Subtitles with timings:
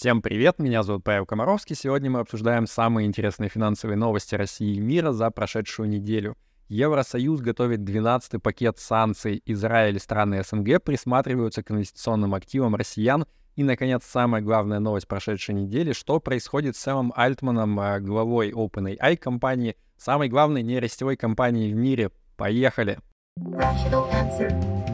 [0.00, 1.74] Всем привет, меня зовут Павел Комаровский.
[1.74, 6.36] Сегодня мы обсуждаем самые интересные финансовые новости России и мира за прошедшую неделю.
[6.68, 9.42] Евросоюз готовит 12-й пакет санкций.
[9.44, 13.26] Израиль и страны СНГ присматриваются к инвестиционным активам россиян.
[13.56, 19.16] И, наконец, самая главная новость прошедшей недели, что происходит с Сэмом Альтманом, э, главой OpenAI
[19.16, 22.12] компании, самой главной нейросетевой компании в мире.
[22.36, 23.00] Поехали!
[23.36, 24.87] Rational answer.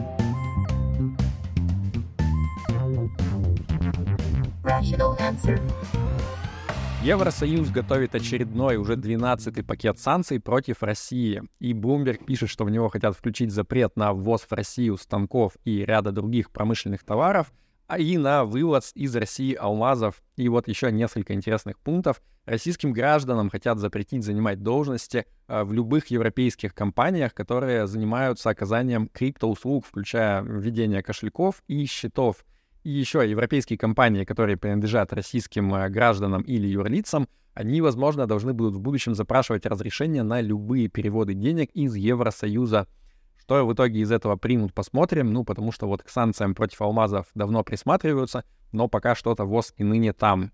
[7.03, 11.43] Евросоюз готовит очередной, уже 12-й пакет санкций против России.
[11.59, 15.85] И Bloomberg пишет, что в него хотят включить запрет на ввоз в Россию станков и
[15.85, 17.53] ряда других промышленных товаров,
[17.85, 20.23] а и на вывоз из России алмазов.
[20.35, 22.23] И вот еще несколько интересных пунктов.
[22.45, 29.85] Российским гражданам хотят запретить занимать должности э, в любых европейских компаниях, которые занимаются оказанием криптоуслуг,
[29.85, 32.43] включая введение кошельков и счетов—
[32.85, 38.75] и еще европейские компании, которые принадлежат российским э, гражданам или юрлицам, они, возможно, должны будут
[38.75, 42.87] в будущем запрашивать разрешение на любые переводы денег из Евросоюза.
[43.39, 45.33] Что в итоге из этого примут, посмотрим.
[45.33, 49.83] Ну, потому что вот к санкциям против алмазов давно присматриваются, но пока что-то ВОЗ и
[49.83, 50.51] ныне там.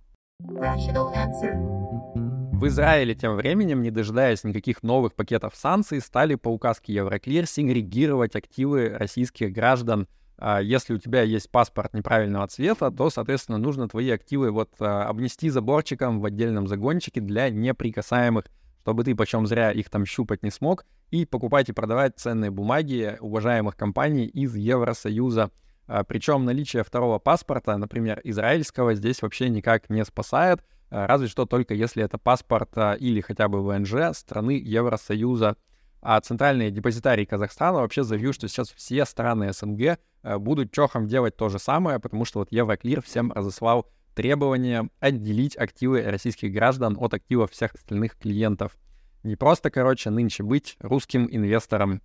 [2.53, 8.37] В Израиле тем временем, не дожидаясь никаких новых пакетов санкций, стали по указке Евроклир сингрегировать
[8.37, 10.07] активы российских граждан–
[10.63, 15.49] если у тебя есть паспорт неправильного цвета, то, соответственно, нужно твои активы вот а, обнести
[15.49, 18.45] заборчиком в отдельном загончике для неприкасаемых,
[18.81, 23.17] чтобы ты почем зря их там щупать не смог, и покупать и продавать ценные бумаги
[23.19, 25.51] уважаемых компаний из Евросоюза.
[25.85, 31.75] А, Причем наличие второго паспорта, например, израильского, здесь вообще никак не спасает, разве что только
[31.75, 35.55] если это паспорт или хотя бы ВНЖ страны Евросоюза.
[36.01, 41.35] А центральные депозитарии Казахстана вообще заявил, что сейчас все страны СНГ Э, будут чохом делать
[41.35, 47.13] то же самое, потому что вот Евроклир всем разослал требование отделить активы российских граждан от
[47.13, 48.77] активов всех остальных клиентов.
[49.23, 52.01] Не просто, короче, нынче быть русским инвестором.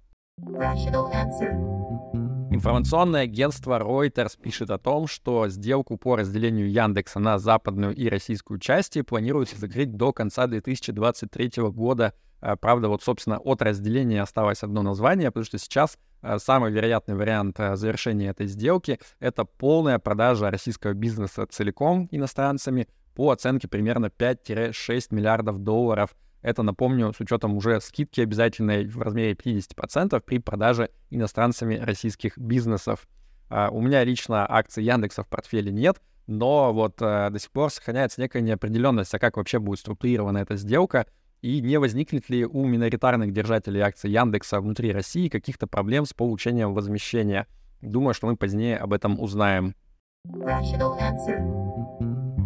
[2.50, 8.60] Информационное агентство Reuters пишет о том, что сделку по разделению Яндекса на западную и российскую
[8.60, 12.14] части планируется закрыть до конца 2023 года.
[12.40, 17.14] Э, правда, вот, собственно, от разделения осталось одно название, потому что сейчас Э, самый вероятный
[17.14, 24.06] вариант э, завершения этой сделки— это полная продажа российского бизнеса целиком иностранцами по оценке примерно
[24.06, 26.16] 5-6 миллиардов долларов.
[26.42, 33.08] Это, напомню, с учетом уже скидки обязательной в размере 50% при продаже иностранцами российских бизнесов.
[33.48, 38.42] У меня лично акций Яндекса в портфеле нет, но вот до сих пор сохраняется некая
[38.42, 41.06] неопределенность, а как вообще будет структурирована эта сделка
[41.42, 46.74] и не возникнет ли у миноритарных держателей акций Яндекса внутри России каких-то проблем с получением
[46.74, 47.46] возмещения.
[47.80, 49.74] Думаю, что мы позднее об этом узнаем.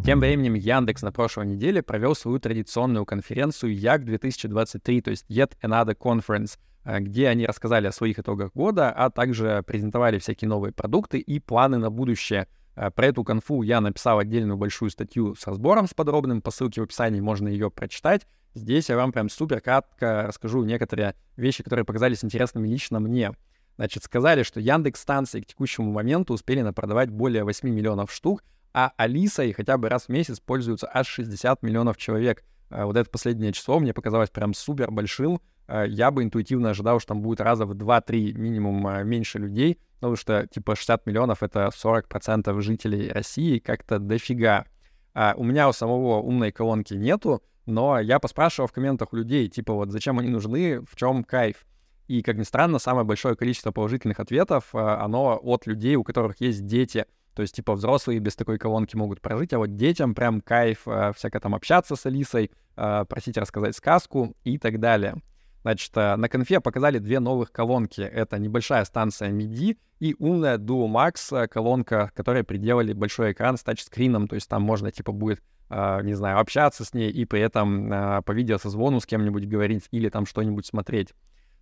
[0.05, 5.53] Тем временем Яндекс на прошлой неделе провел свою традиционную конференцию Як 2023, то есть Yet
[5.63, 10.73] Another Conference, э, где они рассказали о своих итогах года, а также презентовали всякие новые
[10.73, 12.49] продукты и планы на будущее.
[12.77, 16.81] Э, про эту конфу я написал отдельную большую статью с разбором, с подробным, по ссылке
[16.81, 18.27] в описании можно ее прочитать.
[18.55, 23.33] Здесь я вам прям супер кратко расскажу некоторые вещи, которые показались интересными лично мне.
[23.77, 28.43] Значит, сказали, что Яндекс станции к текущему моменту успели напродавать более 8 миллионов штук,
[28.75, 32.45] а Алисой хотя бы раз в месяц пользуются аж 60 миллионов человек.
[32.71, 35.41] Э, вот это последнее число мне показалось прям супер большим.
[35.67, 39.79] Э, я бы интуитивно ожидал, что там будет раза в 2-3 минимум э, меньше людей,
[39.95, 44.67] потому что типа 60 миллионов— это 40% жителей России, как-то дофига.
[45.15, 49.49] А у меня у самого умной колонки нету, но я поспрашивал в комментах у людей,
[49.49, 51.65] типа, вот зачем они нужны, в чем кайф.
[52.09, 56.41] И, как ни странно, самое большое количество положительных ответов, а, оно от людей, у которых
[56.41, 57.07] есть дети.
[57.35, 61.13] То есть, типа, взрослые без такой колонки могут прожить, а вот детям прям кайф а,
[61.13, 65.23] всяко там общаться с Алисой, а, просить рассказать сказку и так далее.
[65.63, 68.01] Значит, на конфе показали две новых колонки.
[68.01, 74.27] Это небольшая станция MIDI и умная Duo Max колонка, которая приделали большой экран с тачскрином,
[74.27, 78.23] то есть там можно, типа, будет не знаю, общаться с ней и при этом uh,
[78.23, 81.15] по видеосозвону с кем-нибудь говорить или там что-нибудь смотреть.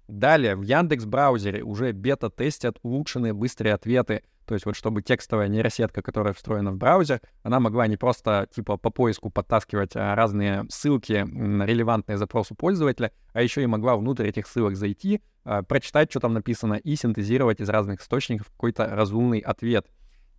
[0.09, 4.23] Далее, в Яндекс браузере уже бета-тестят улучшенные быстрые ответы.
[4.47, 8.79] То есть вот чтобы текстовая нейросетка, которая встроена в браузер, она могла не просто типа
[8.79, 14.47] по поиску подтаскивать а, разные ссылки, релевантные запросу пользователя, а еще и могла внутрь этих
[14.47, 15.21] ссылок зайти,
[15.69, 19.87] прочитать, что там написано, и синтезировать из разных источников какой-то разумный ответ.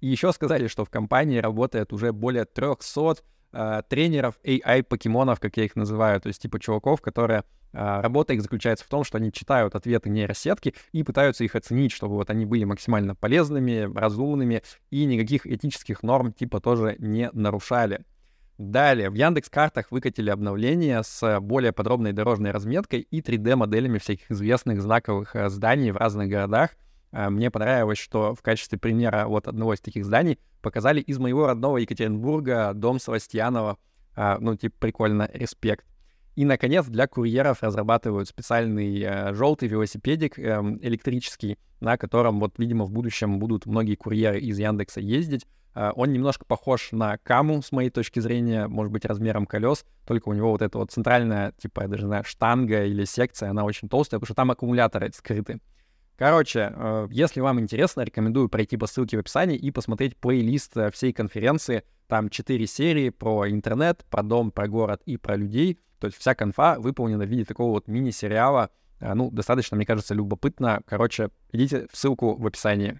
[0.02, 3.18] И еще сказали, что в компании работает уже более 300
[3.52, 8.42] э, тренеров AI-покемонов, как я их называю, то есть типа чуваков, которые А, работа их
[8.42, 12.46] заключается в том, что они читают ответы нейросетки и пытаются их оценить, чтобы вот они
[12.46, 18.06] были максимально полезными, разумными и никаких этических норм типа тоже не нарушали.
[18.58, 24.82] Далее, в Яндекс картах выкатили обновление с более подробной дорожной разметкой и 3D-моделями всяких известных
[24.82, 26.72] знаковых э, зданий в разных городах.
[27.12, 31.48] А, мне понравилось, что в качестве примера вот одного из таких зданий показали из моего
[31.48, 33.78] родного Екатеринбурга дом Савастьянова.
[34.16, 35.86] А, ну, типа, прикольно, респект.
[36.36, 42.86] И, наконец, для курьеров разрабатывают специальный э, желтый велосипедик э, электрический, на котором, вот, видимо,
[42.86, 45.46] в будущем будут многие курьеры из Яндекса ездить.
[45.76, 50.30] Э, он немножко похож на Каму, с моей точки зрения, может быть, размером колес, только
[50.30, 53.90] у него вот эта вот центральная, типа, я даже знаю, штанга или секция, она очень
[53.90, 55.60] толстая, потому что там аккумуляторы скрыты.
[56.20, 60.92] Короче, э, если вам интересно, рекомендую пройти по ссылке в описании и посмотреть плейлист э,
[60.92, 61.84] всей конференции.
[62.08, 66.34] Там четыре серии про интернет, про дом, про город и про людей— то есть вся
[66.34, 68.70] конфа выполнена в виде такого вот мини-сериала.
[69.02, 70.82] А, ну, достаточно, мне кажется, любопытно.
[70.86, 73.00] Короче, идите в ссылку в описании.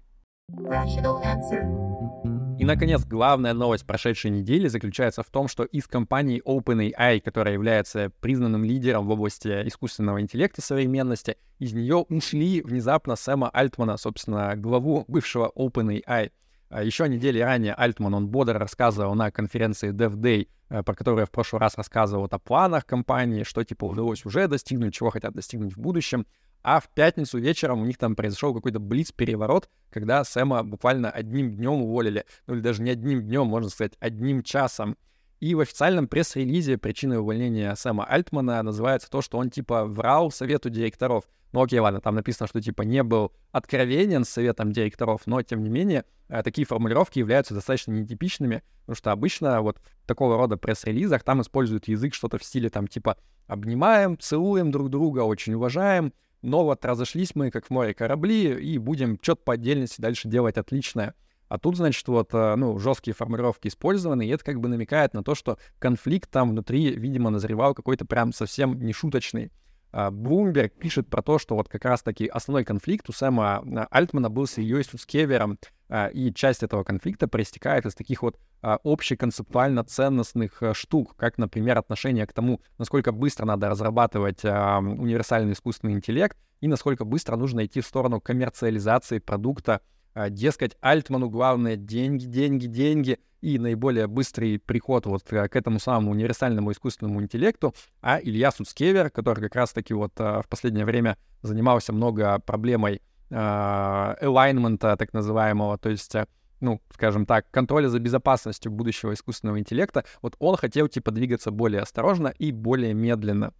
[2.60, 8.12] И, наконец, главная новость прошедшей недели заключается в том, что из компании OpenAI, которая является
[8.20, 15.06] признанным лидером в области искусственного интеллекта современности, из нее ушли внезапно Сэма Альтмана, собственно, главу
[15.08, 16.32] бывшего OpenAI.
[16.68, 21.26] А Еще недели ранее Альтман, он бодро рассказывал на конференции DevDay, э, про которую я
[21.26, 25.32] в прошлый раз рассказывал вот о планах компании, что типа удалось уже достигнуть, чего хотят
[25.32, 26.26] достигнуть в будущем.
[26.62, 31.82] А в пятницу вечером у них там произошел какой-то блиц-переворот, когда Сэма буквально одним днем
[31.82, 32.26] уволили.
[32.46, 34.96] Ну или даже не одним днем, можно сказать, одним часом.
[35.40, 40.68] И в официальном пресс-релизе причиной увольнения Сэма Альтмана называется то, что он типа врал совету
[40.68, 41.24] директоров.
[41.52, 45.64] Ну окей, ладно, там написано, что типа не был откровенен с советом директоров, но тем
[45.64, 50.58] не менее э, такие формулировки являются достаточно нетипичными, потому что обычно вот в такого рода
[50.58, 53.16] пресс-релизах там используют язык что-то в стиле там типа
[53.46, 56.12] обнимаем, целуем друг друга, очень уважаем,
[56.42, 60.56] но вот разошлись мы как в море корабли и будем что-то по отдельности дальше делать
[60.56, 61.14] отличное.
[61.48, 65.24] А тут, значит, вот, э, ну, жесткие формулировки использованы, и это как бы намекает на
[65.24, 69.50] то, что конфликт там внутри, видимо, назревал какой-то прям совсем нешуточный.
[69.92, 74.46] Блумберг пишет про то, что вот как раз-таки основной конфликт у Сэма а, Альтмана был
[74.46, 75.58] с Ильей Сускевером,
[75.88, 81.38] а, и часть этого конфликта проистекает из таких вот а, общеконцептуально ценностных э, штук, как,
[81.38, 87.64] например, отношение к тому, насколько быстро надо разрабатывать универсальный искусственный интеллект и насколько быстро нужно
[87.64, 89.99] идти в сторону коммерциализации продукта а,
[90.30, 93.18] дескать, Альтману главное деньги, деньги, деньги.
[93.40, 99.40] И наиболее быстрый приход вот к этому самому универсальному искусственному интеллекту, а Илья Суцкевер, который
[99.42, 106.14] как раз-таки вот а, в последнее время занимался много проблемой элайнмента так называемого, то есть
[106.60, 111.82] ну, скажем так, контроля за безопасностью будущего искусственного интеллекта, вот он хотел, типа, двигаться более
[111.82, 113.52] осторожно и более медленно.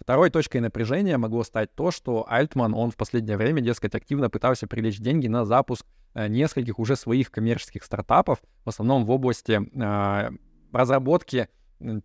[0.00, 4.66] Второй точкой напряжения могло стать то, что Альтман, он в последнее время, дескать, активно пытался
[4.66, 10.30] привлечь деньги на запуск э, нескольких уже своих коммерческих стартапов, в основном в области э,
[10.72, 11.48] разработки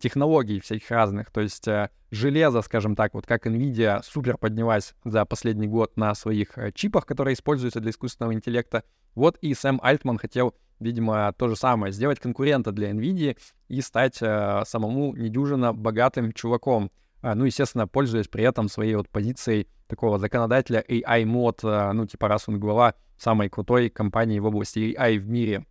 [0.00, 1.30] технологий всяких разных.
[1.30, 6.14] То есть э, железо, скажем так, вот как NVIDIA супер поднялась за последний год на
[6.14, 8.84] своих э, чипах, которые используются для искусственного интеллекта.
[9.14, 13.38] Вот и Сэм Альтман хотел, видимо, то же самое, сделать конкурента для NVIDIA
[13.68, 16.90] и стать э, самому недюжинно богатым чуваком.
[17.22, 22.04] А, ну, естественно, пользуясь при этом своей вот позицией такого законодателя AI мод, а, ну,
[22.04, 25.64] типа раз он глава самой крутой компании в области AI в мире.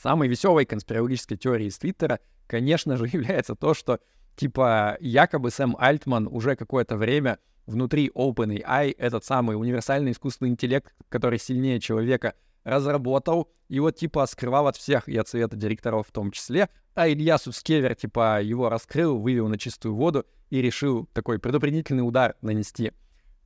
[0.00, 4.00] Самой веселой конспирологической теорией из Твиттера, конечно же, является то, что,
[4.36, 11.38] типа, якобы Сэм Альтман уже какое-то время внутри OpenAI этот самый универсальный искусственный интеллект, который
[11.38, 12.34] сильнее человека,
[12.64, 17.08] разработал и вот, типа, скрывал от всех и от совета директоров в том числе, а
[17.08, 22.92] Илья Сускевер, типа, его раскрыл, вывел на чистую воду и решил такой предупредительный удар нанести.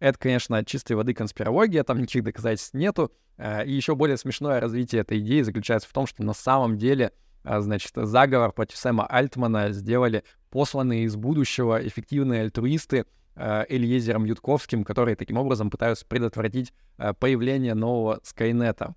[0.00, 3.12] Это, конечно, чистой воды конспирология, там никаких доказательств нету.
[3.36, 7.12] А, и еще более смешное развитие этой идеи заключается в том, что на самом деле,
[7.42, 14.84] а, значит, заговор против Сэма Альтмана сделали посланные из будущего эффективные альтруисты а, Эльезером Ютковским,
[14.84, 16.72] которые таким образом пытаются предотвратить
[17.18, 18.94] появление нового Скайнета.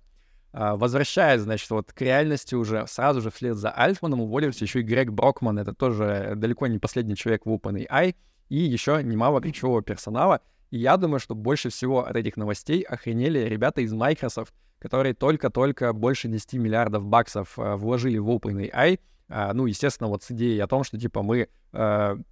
[0.60, 4.82] А, возвращаясь, значит, вот к реальности уже сразу же вслед за Альтманом уволился еще и
[4.82, 5.56] Грег Брокман.
[5.56, 8.16] Это тоже далеко не последний человек в OpenAI.
[8.48, 10.40] И еще немало ключевого персонала.
[10.72, 15.92] И я думаю, что больше всего от этих новостей охренели ребята из Microsoft, которые только-только
[15.92, 18.98] больше 10 миллиардов баксов э, вложили в OpenAI.
[19.28, 21.48] Uh, ну, естественно, вот с идеей о том, что, типа, мы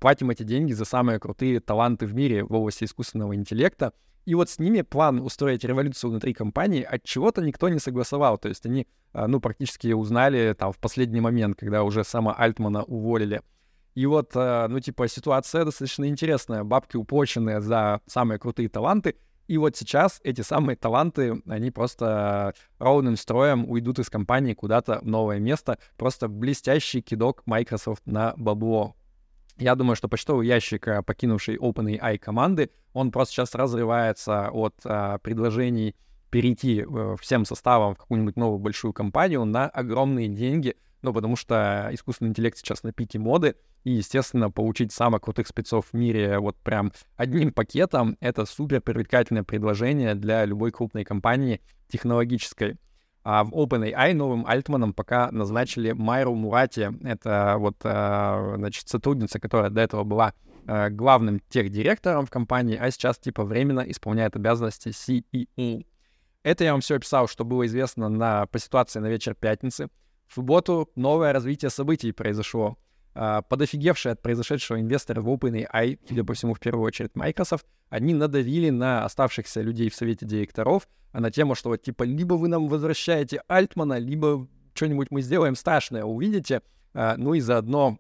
[0.01, 3.93] платим эти деньги за самые крутые таланты в мире в области искусственного интеллекта,
[4.27, 8.39] и вот с ними план устроить революцию внутри компании от чего-то никто не согласовал.
[8.39, 12.83] То есть они, а, ну, практически узнали там в последний момент, когда уже сама Альтмана
[12.83, 13.41] уволили.
[13.95, 16.65] И вот, э, ну, типа, ситуация достаточно интересная.
[16.65, 19.17] Бабки уплоченные за самые крутые таланты.
[19.47, 25.07] И вот сейчас эти самые таланты, они просто ровным строем уйдут из компании куда-то в
[25.07, 25.79] новое место.
[25.97, 28.97] Просто блестящий кидок Microsoft на бабло.
[29.59, 35.19] Я думаю, что почтовый ящик, э, покинувший OpenAI команды, он просто сейчас разрывается от а,
[35.19, 35.97] предложений
[36.31, 41.89] перейти э, всем составом в какую-нибудь новую большую компанию на огромные деньги, ну, потому что
[41.93, 46.57] искусственный интеллект сейчас на пике моды, и, естественно, получить самых крутых спецов в мире вот
[46.57, 52.77] прям одним пакетом— это супер привлекательное предложение для любой крупной компании технологической.
[53.29, 56.93] А в OpenAI новым альтманом пока назначили Майру Мурати.
[57.03, 60.33] Это вот, а, значит, сотрудница, которая до этого была
[60.69, 65.85] а, главным техдиректором в компании, а сейчас типа временно исполняет обязанности CEO.
[66.45, 69.89] Это я вам все описал, что было известно на, по ситуации на вечер пятницы.
[70.29, 72.79] В субботу новое развитие событий произошло.
[73.17, 78.13] Uh, подофигевшие от произошедшего инвесторы в OpenAI, судя по всему, в первую очередь Microsoft, они
[78.13, 82.49] надавили на оставшихся людей в совете директоров а на тему, что вот типа либо вы
[82.49, 86.61] нам возвращаете Альтмана, либо что-нибудь мы сделаем страшное, увидите.
[86.93, 87.99] Uh, ну и заодно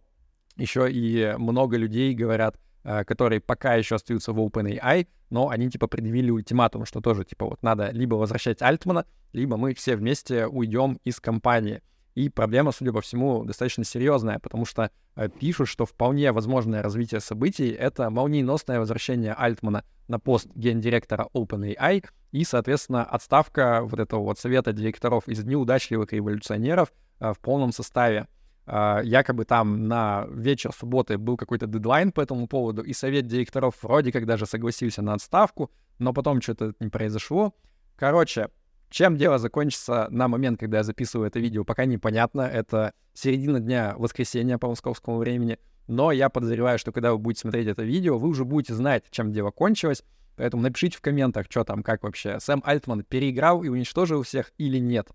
[0.56, 6.30] еще и много людей говорят, которые пока еще остаются в OpenAI, но они типа предъявили
[6.30, 11.20] ультиматум, что тоже типа вот надо либо возвращать Альтмана, либо мы все вместе уйдем из
[11.20, 11.82] компании.
[12.16, 17.20] И проблема, судя по всему, достаточно серьезная, потому что э, пишут, что вполне возможное развитие
[17.20, 24.38] событий— это молниеносное возвращение Альтмана на пост гендиректора OpenAI и, соответственно, отставка вот этого вот
[24.38, 28.26] совета директоров из неудачливых революционеров э, в полном составе.
[28.66, 33.76] Uh, якобы там на вечер субботы был какой-то дедлайн по этому поводу, и совет директоров
[33.80, 35.70] вроде как даже согласился на отставку,
[36.00, 37.54] но потом что-то не произошло.
[37.94, 38.48] Короче,
[38.90, 42.42] чем дело закончится на момент, когда я записываю это видео, пока непонятно.
[42.42, 45.58] Это середина дня воскресенья по московскому времени.
[45.88, 49.32] Но я подозреваю, что когда вы будете смотреть это видео, вы уже будете знать, чем
[49.32, 50.02] дело кончилось.
[50.36, 52.38] Поэтому напишите в комментах, что там, как вообще.
[52.40, 55.08] Сэм Альтман переиграл и уничтожил всех или нет.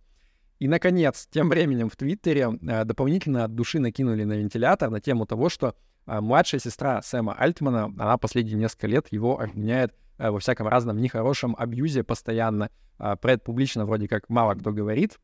[0.59, 5.25] И, наконец, тем временем в Твиттере э, дополнительно от души накинули на вентилятор на тему
[5.25, 5.75] того, что
[6.05, 9.95] э, младшая сестра Сэма Альтмана, она последние несколько лет его обвиняет
[10.29, 12.69] во всяком разном нехорошем абьюзе постоянно.
[12.97, 15.17] А, про это публично вроде как мало кто говорит.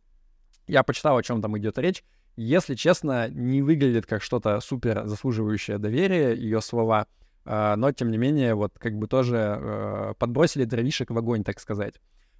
[0.65, 2.03] Я почитал, о чем там идет речь.
[2.35, 7.07] Если честно, не выглядит как что-то супер заслуживающее доверия ее слова,
[7.45, 11.59] а, но тем не менее, вот как бы тоже э, подбросили дровишек в огонь, так
[11.59, 11.95] сказать.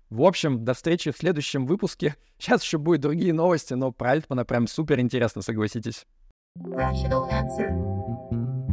[0.09, 2.15] В общем, до встречи в следующем выпуске.
[2.37, 6.05] Сейчас еще будут другие новости, но про Альтмана прям супер интересно, согласитесь.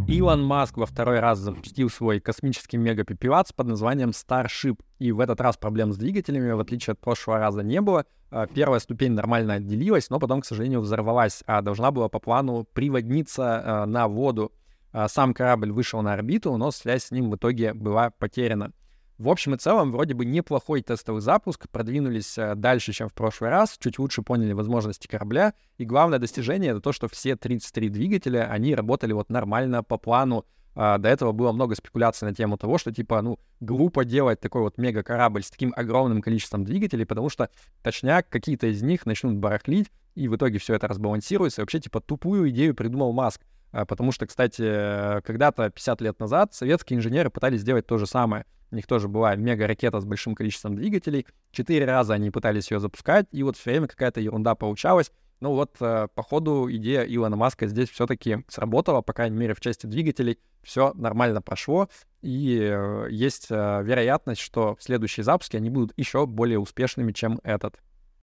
[0.06, 4.78] Илон Маск во второй раз запустил свой космический мегапипевац под названием Starship.
[4.98, 8.04] И в этот раз проблем с двигателями, в отличие от прошлого раза, не было.
[8.30, 12.64] А, первая ступень нормально отделилась, но потом, к сожалению, взорвалась, а должна была по плану
[12.64, 14.52] приводниться а, на воду.
[14.92, 18.72] А, сам корабль вышел на орбиту, но связь с ним в итоге была потеряна.
[19.18, 23.48] В общем и целом, вроде бы неплохой тестовый запуск, продвинулись э, дальше, чем в прошлый
[23.48, 28.50] раз, чуть лучше поняли возможности корабля, и главное достижение— это то, что все 33 двигателя,
[28.50, 30.44] они работали вот нормально по плану.
[30.74, 34.62] А, до этого было много спекуляций на тему того, что, типа, ну, глупо делать такой
[34.62, 37.50] вот мега-корабль с таким огромным количеством двигателей, потому что,
[37.84, 42.00] точняк, какие-то из них начнут барахлить, и в итоге все это разбалансируется, и вообще, типа,
[42.00, 43.42] тупую идею придумал Маск.
[43.70, 48.44] А, потому что, кстати, когда-то, 50 лет назад, советские инженеры пытались сделать то же самое—
[48.74, 51.26] у них тоже была мега-ракета с большим количеством двигателей.
[51.52, 55.12] Четыре раза они пытались ее запускать, и вот все время какая-то ерунда получалась.
[55.40, 59.60] Ну вот, э, по ходу идея Илона Маска здесь все-таки сработала, по крайней мере, в
[59.60, 61.88] части двигателей все нормально прошло,
[62.22, 67.78] и э, есть э, вероятность, что следующие запуски, они будут еще более успешными, чем этот.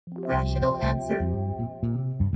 [0.09, 1.54] Rational answer.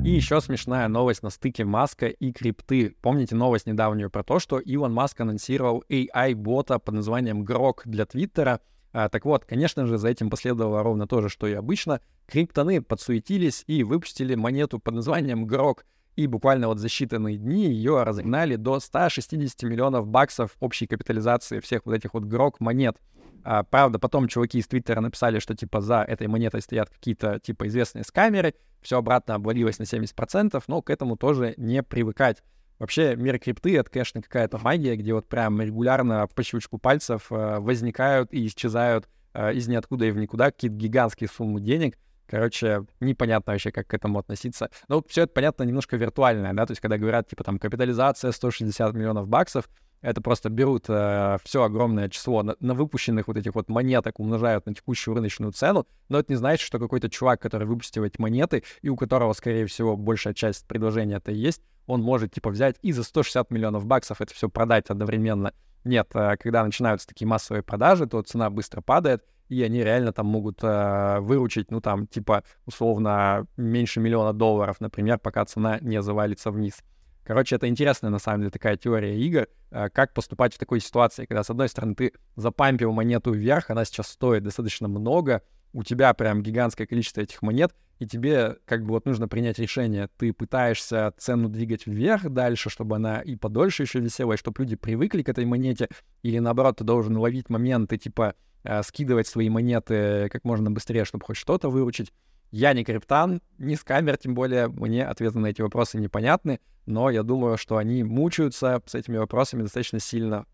[0.10, 2.96] И еще смешная новость на стыке Маска и крипты.
[3.00, 8.60] Помните новость недавнюю про то, что Илон Маск анонсировал AI-бота под названием Грок для Твиттера.
[8.92, 12.02] А, так вот, конечно же, за этим последовало ровно то же, что и обычно.
[12.26, 15.86] Криптоны подсуетились и выпустили монету под названием Грок.
[16.16, 21.86] И буквально вот за считанные дни ее разогнали до 160 миллионов баксов общей капитализации всех
[21.86, 22.98] вот этих вот Грок монет.
[23.44, 27.68] А, правда, потом чуваки из Твиттера написали, что типа за этой монетой стоят какие-то типа
[27.68, 32.44] известные скамеры, все обратно обвалилось на 70%, но к этому тоже не привыкать.
[32.80, 37.60] Вообще, мир крипты— это, конечно, какая-то магия, где вот прям регулярно по щелчку пальцев э,
[37.60, 41.98] возникают и исчезают э, из ниоткуда и в никуда какие-то гигантские суммы денег.
[42.26, 44.70] Короче, непонятно вообще, как к этому относиться.
[44.88, 48.94] Но все это, понятно, немножко виртуальное, да, то есть когда говорят, типа, там, капитализация 160
[48.94, 49.68] миллионов баксов,
[50.02, 54.66] это просто берут э, все огромное число на, на выпущенных вот этих вот монеток, умножают
[54.66, 58.64] на текущую рыночную цену, но это не значит, что какой-то чувак, который выпустил эти монеты,
[58.82, 62.92] и у которого, скорее всего, большая часть предложения это есть, он может, типа, взять и
[62.92, 65.54] за 160 миллионов баксов это все продать одновременно.
[65.84, 70.28] Нет, э, когда начинаются такие массовые продажи, то цена быстро падает, и они реально там
[70.28, 76.52] могут э, выручить, ну, там, типа, условно, меньше миллиона долларов, например, пока цена не завалится
[76.52, 76.84] вниз.
[77.30, 81.26] Короче, это интересная, на самом деле, такая теория игр, э, как поступать в такой ситуации,
[81.26, 86.12] когда, с одной стороны, ты запампил монету вверх, она сейчас стоит достаточно много, у тебя
[86.16, 90.10] прям гигантское количество этих монет, и тебе как бы вот нужно принять решение.
[90.18, 94.76] Ты пытаешься цену двигать вверх дальше, чтобы она и подольше еще висела, и чтобы люди
[94.76, 95.88] привыкли к этой монете,
[96.24, 98.34] или наоборот, ты должен ловить моменты, типа
[98.64, 102.12] э, скидывать свои монеты как можно быстрее, чтобы хоть что-то выручить.
[102.52, 107.22] Я не криптан, не скамер, тем более мне ответы на эти вопросы непонятны, но я
[107.22, 110.46] думаю, что они мучаются с этими вопросами достаточно сильно.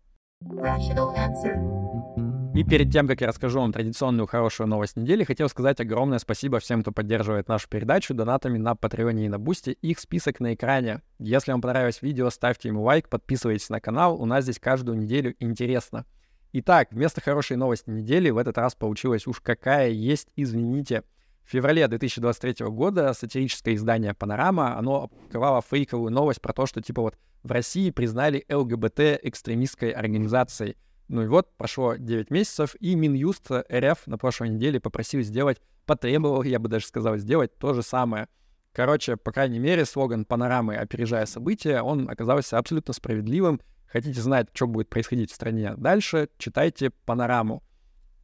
[2.54, 6.58] И перед тем, как я расскажу вам традиционную хорошую новость недели, хотел сказать огромное спасибо
[6.58, 9.72] всем, кто поддерживает нашу передачу донатами на Патреоне и на Бусте.
[9.72, 11.02] Их список на экране.
[11.18, 14.20] Если вам понравилось видео, ставьте ему лайк, подписывайтесь на канал.
[14.20, 16.06] У нас здесь каждую неделю интересно.
[16.52, 21.02] Итак, вместо хорошей новости недели в этот раз получилась уж какая есть, извините.
[21.46, 27.02] В феврале 2023 года сатирическое издание «Панорама», оно опубликовало фейковую новость про то, что типа
[27.02, 30.76] вот в России признали ЛГБТ экстремистской организацией—
[31.08, 36.42] ну и вот, прошло 9 месяцев, и Минюст РФ на прошлой неделе попросил сделать, потребовал,
[36.42, 38.28] я бы даже сказал, сделать то же самое.
[38.72, 43.60] Короче, по крайней мере, слоган «Панорамы, опережая события», он оказался абсолютно справедливым.
[43.86, 47.62] Хотите знать, что будет происходить в стране дальше, читайте «Панораму».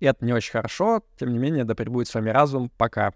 [0.02, 2.72] И это не очень хорошо, тем не менее, да пребудет с вами разум.
[2.76, 3.12] Пока.